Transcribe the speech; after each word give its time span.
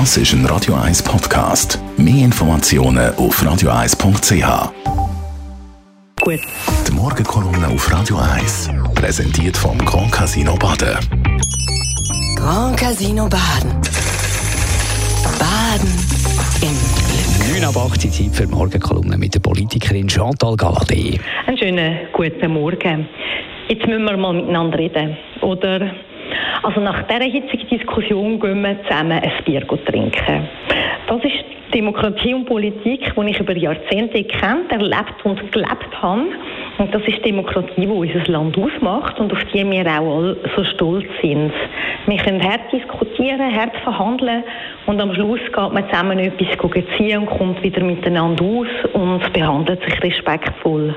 Das 0.00 0.16
ist 0.16 0.32
ein 0.32 0.44
Radio 0.46 0.74
1 0.74 1.04
Podcast. 1.04 1.78
Mehr 1.96 2.24
Informationen 2.24 3.14
auf 3.14 3.40
radio1.ch. 3.40 4.72
Gut. 6.20 6.40
Die 6.88 6.92
Morgenkolumne 6.92 7.68
auf 7.68 7.92
Radio 7.92 8.16
1 8.16 8.70
präsentiert 8.96 9.56
vom 9.56 9.78
Grand 9.78 10.10
Casino 10.10 10.56
Baden. 10.56 10.98
Grand 12.34 12.76
Casino 12.76 13.28
Baden. 13.28 13.70
Baden 15.38 15.92
im 16.60 16.74
Glück. 17.46 17.62
9 17.62 17.64
ab 17.64 17.76
8 17.76 18.04
Uhr 18.04 18.10
Zeit 18.10 18.34
für 18.34 18.46
die 18.46 18.52
Morgenkolumne 18.52 19.16
mit 19.16 19.32
der 19.36 19.40
Politikerin 19.40 20.08
Chantal 20.08 20.54
Galadé. 20.54 21.20
Einen 21.46 21.56
schönen 21.56 21.98
guten 22.12 22.50
Morgen. 22.52 23.08
Jetzt 23.68 23.86
müssen 23.86 24.04
wir 24.06 24.16
mal 24.16 24.34
miteinander 24.34 24.76
reden. 24.76 25.16
Oder? 25.40 25.92
Also 26.64 26.80
nach 26.80 27.02
dieser 27.02 27.24
hitzigen 27.24 27.68
Diskussion 27.68 28.40
gehen 28.40 28.62
wir 28.62 28.82
zusammen 28.84 29.20
ein 29.22 29.32
Bier 29.44 29.66
trinken. 29.66 30.48
Das 31.06 31.22
ist 31.22 31.44
Demokratie 31.74 32.32
und 32.32 32.46
Politik, 32.46 33.12
die 33.14 33.30
ich 33.30 33.38
über 33.38 33.54
Jahrzehnte 33.54 34.24
kennt, 34.24 34.72
erlebt 34.72 35.24
und 35.24 35.52
gelebt 35.52 36.00
habe. 36.00 36.22
Und 36.78 36.94
das 36.94 37.02
ist 37.06 37.22
Demokratie, 37.22 37.82
die 37.82 37.86
unser 37.86 38.32
Land 38.32 38.56
ausmacht 38.56 39.20
und 39.20 39.30
auf 39.30 39.44
die 39.52 39.70
wir 39.70 39.86
auch 39.86 40.16
alle 40.16 40.36
so 40.56 40.64
stolz 40.64 41.04
sind. 41.20 41.52
Wir 42.06 42.16
können 42.16 42.42
hart 42.42 42.72
diskutieren, 42.72 43.54
hart 43.54 43.76
verhandeln 43.82 44.42
und 44.86 44.98
am 45.02 45.14
Schluss 45.14 45.40
geht 45.44 45.72
man 45.72 45.86
zusammen 45.90 46.18
etwas 46.18 46.84
ziehen 46.96 47.18
und 47.18 47.26
kommt 47.26 47.62
wieder 47.62 47.84
miteinander 47.84 48.42
aus 48.42 48.68
und 48.94 49.32
behandelt 49.34 49.82
sich 49.84 50.02
respektvoll. 50.02 50.94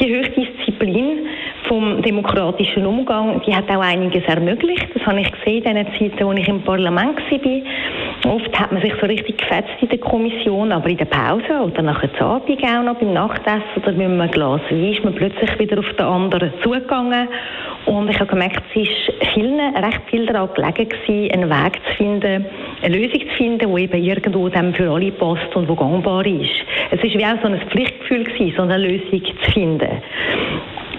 Die 0.00 0.08
Höchstdisziplin 0.08 1.26
vom 1.72 2.02
demokratischen 2.02 2.84
Umgang, 2.84 3.40
die 3.46 3.56
hat 3.56 3.70
auch 3.70 3.80
einiges 3.80 4.22
ermöglicht. 4.24 4.88
Das 4.92 5.06
habe 5.06 5.22
ich 5.22 5.32
gesehen 5.32 5.64
in 5.64 5.76
den 5.76 5.86
Zeiten, 5.98 6.22
als 6.22 6.38
ich 6.38 6.46
im 6.46 6.60
Parlament 6.60 7.16
war. 7.16 8.34
Oft 8.34 8.60
hat 8.60 8.72
man 8.72 8.82
sich 8.82 8.92
so 9.00 9.06
richtig 9.06 9.38
gefetzt 9.38 9.70
in 9.80 9.88
der 9.88 9.96
Kommission, 9.96 10.70
aber 10.70 10.90
in 10.90 10.98
der 10.98 11.06
Pause 11.06 11.62
oder 11.64 11.80
nach 11.80 12.02
der 12.02 12.26
Abend 12.26 12.62
auch 12.62 12.82
noch 12.82 12.96
beim 12.96 13.14
Nachtessen 13.14 13.62
oder 13.76 13.92
mit 13.92 14.06
einem 14.06 14.30
Glas 14.30 14.60
Wein 14.68 14.92
ist 14.92 15.02
man 15.02 15.14
plötzlich 15.14 15.58
wieder 15.58 15.78
auf 15.78 15.90
den 15.96 16.04
anderen 16.04 16.52
zugegangen. 16.62 17.28
Und 17.86 18.10
ich 18.10 18.20
habe 18.20 18.28
gemerkt, 18.28 18.62
es 18.74 18.82
ist 18.82 19.32
vielen 19.32 19.58
recht 19.74 20.02
viel 20.10 20.26
daran 20.26 20.50
gelegen 20.54 20.90
gewesen, 20.90 21.32
einen 21.32 21.48
Weg 21.48 21.80
zu 21.88 21.94
finden, 21.96 22.46
eine 22.82 22.96
Lösung 22.98 23.20
zu 23.20 23.36
finden, 23.38 23.74
die 23.74 23.82
eben 23.82 24.04
irgendwo 24.04 24.50
dann 24.50 24.74
für 24.74 24.90
alle 24.90 25.10
passt 25.10 25.56
und 25.56 25.70
die 25.70 25.74
gangbar 25.74 26.26
ist. 26.26 26.50
Es 26.90 27.02
ist 27.02 27.14
wie 27.14 27.24
auch 27.24 27.40
so 27.40 27.48
ein 27.48 27.58
Pflichtgefühl 27.70 28.24
gewesen, 28.24 28.52
so 28.58 28.62
eine 28.62 28.76
Lösung 28.76 29.22
zu 29.24 29.50
finden. 29.52 29.88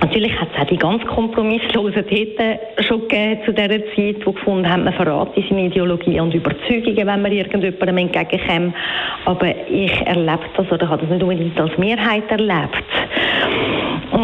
Natürlich 0.04 0.38
hat 0.38 0.50
es 0.54 0.62
auch 0.62 0.68
die 0.68 0.76
ganz 0.76 1.02
kompromisslosen 1.06 2.06
Täter 2.06 2.60
schon 2.82 3.04
zu 3.10 3.54
dieser 3.54 3.70
Zeit, 3.70 3.86
die 3.96 4.14
gefunden 4.20 4.70
haben, 4.70 4.84
man 4.84 4.92
verrate 4.92 5.42
seine 5.48 5.68
Ideologie 5.68 6.20
und 6.20 6.34
Überzeugungen, 6.34 7.08
wenn 7.08 7.22
man 7.22 7.32
irgendjemandem 7.32 7.98
entgegenkommt. 8.00 8.76
Aber 9.24 9.48
ich 9.70 9.94
erlebe 10.06 10.44
das 10.58 10.70
oder 10.70 10.90
habe 10.90 11.04
das 11.04 11.10
nicht 11.10 11.24
unbedingt 11.24 11.58
als 11.58 11.78
Mehrheit 11.78 12.30
erlebt. 12.30 12.84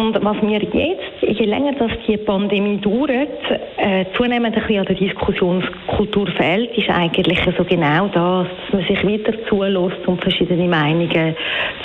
Und 0.00 0.24
was 0.24 0.40
mir 0.40 0.62
jetzt, 0.62 1.20
je 1.20 1.44
länger 1.44 1.72
das 1.72 1.90
die 2.06 2.16
Pandemie 2.16 2.78
dauert, 2.78 3.28
äh, 3.76 4.06
zunehmend 4.16 4.56
ein 4.56 4.62
bisschen 4.62 4.78
an 4.78 4.86
der 4.86 4.96
Diskussionskultur 4.96 6.26
fehlt, 6.38 6.74
ist 6.78 6.88
eigentlich 6.88 7.38
so 7.56 7.64
genau 7.64 8.06
das, 8.06 8.46
dass 8.48 8.72
man 8.72 8.84
sich 8.86 9.06
wieder 9.06 9.32
zulässt 9.46 10.06
und 10.06 10.22
verschiedene 10.22 10.66
Meinungen 10.68 11.36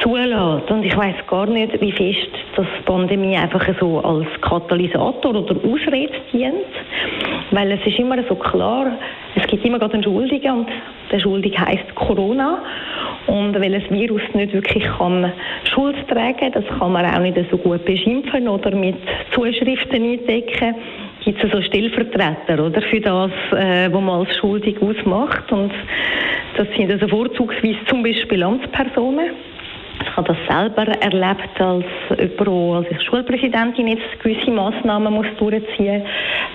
zulässt. 0.02 0.72
Und 0.72 0.86
ich 0.86 0.96
weiß 0.96 1.28
gar 1.28 1.46
nicht, 1.48 1.82
wie 1.82 1.92
fest 1.92 2.32
das 2.56 2.68
Pandemie 2.86 3.36
einfach 3.36 3.68
so 3.82 4.00
als 4.00 4.28
Katalysator 4.40 5.36
oder 5.36 5.56
Ausrede 5.58 6.14
dient, 6.32 6.72
weil 7.52 7.72
es 7.74 7.86
ist 7.86 8.00
immer 8.00 8.24
so 8.30 8.36
klar, 8.36 8.94
es 9.36 9.46
gibt 9.48 9.66
immer 9.66 9.78
gerade 9.78 9.96
einen 9.96 10.04
Schuldigen 10.04 10.60
und 10.60 10.68
der 11.12 11.20
Schuldige 11.20 11.60
heißt 11.60 11.96
Corona. 11.96 12.62
Und 13.28 13.60
weil 13.60 13.72
das 13.72 13.90
Virus 13.90 14.22
nicht 14.34 14.54
wirklich 14.54 14.84
kann 14.98 15.32
Schuld 15.74 15.96
tragen 16.08 16.52
das 16.52 16.64
kann 16.78 16.92
man 16.92 17.06
auch 17.06 17.20
nicht 17.20 17.38
so 17.50 17.58
gut 17.58 17.84
beschimpfen 17.86 18.48
oder 18.48 18.76
mit 18.76 18.98
Zuschriften 19.32 20.04
eindecken, 20.04 20.76
gibt 21.24 21.44
es 21.44 21.52
so 21.52 21.62
Stellvertreter 21.62 22.64
oder, 22.64 22.82
für 22.84 23.02
das, 23.02 23.32
äh, 23.52 23.92
was 23.92 24.02
man 24.02 24.20
als 24.22 24.38
schuldig 24.38 24.80
ausmacht. 24.82 25.52
Und 25.52 25.72
das 26.56 26.68
sind 26.78 26.92
also 26.92 27.08
vorzugsweise 27.08 27.80
zum 27.88 28.04
Beispiel 28.04 28.44
Amtspersonen. 28.44 29.32
Ich 30.02 30.16
habe 30.16 30.28
das 30.28 30.38
selber 30.48 30.88
erlebt 31.02 31.60
als 31.60 31.86
jemand, 32.20 32.88
als 32.88 33.04
Schulpräsidentin 33.04 33.88
jetzt 33.88 34.20
gewisse 34.22 34.52
Massnahmen 34.52 35.14
muss 35.14 35.28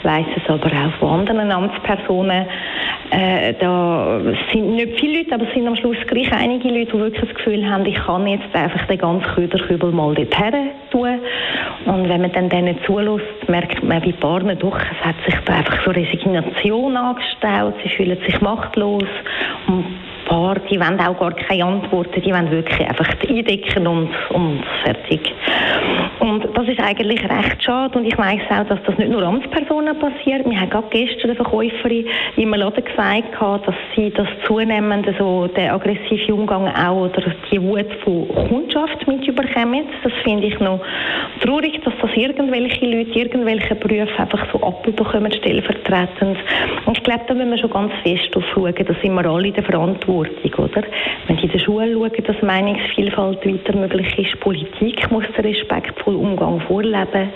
muss. 0.02 0.12
weiss 0.12 0.26
es 0.36 0.48
aber 0.48 0.66
auch 0.66 0.92
von 0.98 1.20
anderen 1.20 1.50
Amtspersonen. 1.50 2.46
Äh, 3.10 3.54
da 3.58 4.20
sind 4.52 4.76
nicht 4.76 5.00
viele 5.00 5.18
Leute, 5.18 5.34
aber 5.34 5.48
es 5.48 5.54
sind 5.54 5.66
am 5.66 5.74
Schluss 5.74 5.96
gleich 6.06 6.32
einige 6.32 6.68
Leute, 6.68 6.92
die 6.92 6.98
wirklich 6.98 7.28
das 7.28 7.34
Gefühl 7.34 7.68
haben, 7.68 7.84
ich 7.84 7.96
kann 7.96 8.26
jetzt 8.26 8.54
einfach 8.54 8.86
den 8.86 8.98
ganzen 8.98 9.26
Köderkübel 9.34 9.90
mal 9.90 10.14
dorthin 10.14 10.70
tun. 10.90 11.18
Und 11.86 12.08
wenn 12.08 12.20
man 12.20 12.32
dann 12.32 12.48
denen 12.48 12.78
zulässt, 12.84 13.48
merkt 13.48 13.82
man 13.82 14.02
wie 14.04 14.12
Partner 14.12 14.54
doch, 14.54 14.78
es 14.78 15.04
hat 15.04 15.16
sich 15.24 15.34
da 15.44 15.54
einfach 15.54 15.84
so 15.84 15.90
Resignation 15.90 16.96
angestellt, 16.96 17.74
sie 17.82 17.88
fühlen 17.90 18.18
sich 18.24 18.40
machtlos 18.40 19.08
und 19.66 19.86
paar, 20.30 20.54
die 20.70 20.80
wollen 20.80 20.98
auch 21.00 21.18
gar 21.18 21.32
keine 21.32 21.64
Antworten, 21.64 22.22
die 22.22 22.32
wollen 22.32 22.50
wirklich 22.50 22.88
einfach 22.88 23.08
eindecken 23.28 23.86
und, 23.86 24.08
und 24.30 24.64
fertig. 24.84 25.20
Und 26.20 26.46
das 26.56 26.68
ist 26.68 26.80
eigentlich 26.80 27.22
recht 27.22 27.62
schade 27.62 27.98
und 27.98 28.04
ich 28.04 28.16
weiß 28.16 28.42
auch, 28.50 28.66
dass 28.68 28.78
das 28.84 28.96
nicht 28.98 29.10
nur 29.10 29.22
Amtspersonen 29.22 29.98
passiert. 29.98 30.48
Wir 30.48 30.60
haben 30.60 30.70
gerade 30.70 30.86
gestern 30.90 31.30
eine 31.30 31.34
Verkäuferin 31.34 32.06
im 32.36 32.54
Laden 32.54 32.84
gesagt, 32.84 33.66
dass 33.66 33.74
sie 33.96 34.10
das 34.10 34.28
zunehmend, 34.46 35.08
so 35.18 35.48
der 35.48 35.74
aggressive 35.74 36.34
Umgang 36.34 36.68
auch 36.68 37.06
oder 37.06 37.22
die 37.50 37.60
Wut 37.60 37.86
von 38.04 38.28
Kundschaft 38.48 39.06
mit 39.08 39.26
überkommen. 39.26 39.84
Das 40.04 40.12
finde 40.22 40.46
ich 40.46 40.60
noch 40.60 40.80
traurig, 41.40 41.80
dass 41.84 41.94
das 42.00 42.10
irgendwelche 42.14 42.84
Leute, 42.86 43.18
irgendwelche 43.18 43.74
Berufe 43.74 44.18
einfach 44.18 44.46
so 44.52 44.62
abbekommen, 44.62 45.32
stellvertretend. 45.32 46.38
Und 46.84 46.98
ich 46.98 47.02
glaube, 47.02 47.24
da 47.26 47.34
müssen 47.34 47.50
wir 47.50 47.58
schon 47.58 47.70
ganz 47.70 47.92
fest 48.02 48.34
drauf 48.34 48.44
schauen, 48.54 48.74
da 48.76 48.94
sind 49.02 49.14
wir 49.14 49.26
alle 49.26 49.48
in 49.48 49.54
der 49.54 49.64
Verantwortung, 49.64 50.19
oder? 50.58 50.82
Wenn 51.26 51.36
Sie 51.36 51.44
in 51.44 51.52
der 51.52 51.58
Schule 51.58 51.92
schauen, 51.92 52.24
dass 52.24 52.42
Meinungsvielfalt 52.42 53.46
weiter 53.46 53.76
möglich 53.76 54.18
ist, 54.18 54.40
Politik 54.40 55.10
muss 55.10 55.24
den 55.36 55.44
respektvollen 55.46 56.20
Umgang 56.20 56.60
vorleben. 56.62 57.30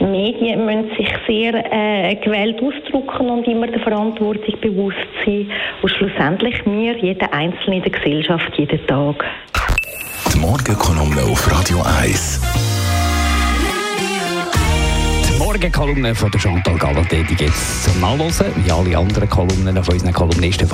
Medien 0.00 0.64
müssen 0.64 0.90
sich 0.96 1.08
sehr 1.26 1.54
äh, 1.54 2.14
gewählt 2.16 2.60
ausdrücken 2.62 3.30
und 3.30 3.46
immer 3.46 3.66
der 3.66 3.80
Verantwortung 3.80 4.60
bewusst 4.60 4.96
sein. 5.24 5.50
Und 5.82 5.90
schlussendlich 5.90 6.64
wir, 6.64 6.96
jeder 6.96 7.32
Einzelne 7.32 7.76
in 7.76 7.82
der 7.82 7.92
Gesellschaft, 7.92 8.52
jeden 8.56 8.86
Tag. 8.86 9.24
Die 10.32 10.40
Morgenkolumne 10.40 11.22
auf 11.30 11.50
Radio 11.50 11.78
1. 12.00 12.40
Die 15.28 15.38
Morgenkolumne 15.38 16.14
von 16.14 16.30
der 16.30 16.40
Chantal 16.40 16.74
Gallaté, 16.74 17.24
die 17.24 17.44
es 17.44 17.84
zum 17.84 18.00
Nachlesen, 18.00 18.46
wie 18.56 18.70
alle 18.70 18.98
anderen 18.98 19.28
Kolumnen 19.28 19.82
von 19.82 19.94
unseren 19.94 20.12
Kolumnisten. 20.12 20.73